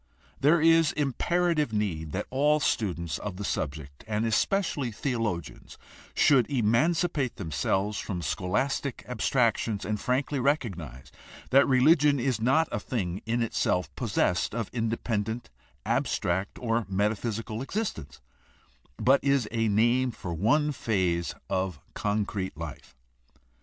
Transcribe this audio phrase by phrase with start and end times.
[0.39, 5.77] There is imperative need that all students of the subject, and especially theologians,
[6.15, 11.11] should emancipate themselves from scholastic abstractions and frankly recognize
[11.51, 15.51] that religion is not a thing in itself, possessed of independent,
[15.85, 18.21] abstract, or metaphysical existence,
[18.97, 22.95] but is a name for one phase of con crete life.